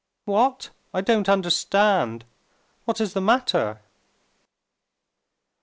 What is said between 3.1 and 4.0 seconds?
the matter?"